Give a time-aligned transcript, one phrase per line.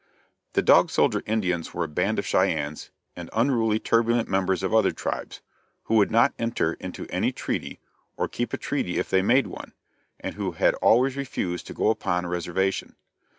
[0.53, 4.89] The Dog Soldier Indians were a band of Cheyennes and unruly, turbulent members of other
[4.91, 5.41] tribes,
[5.83, 7.79] who would not enter into any treaty,
[8.17, 9.73] or keep a treaty if they made one,
[10.19, 12.95] and who had always refused to go upon a reservation.